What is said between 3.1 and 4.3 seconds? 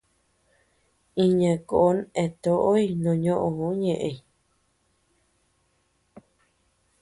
ñoʼó ñëʼeñ.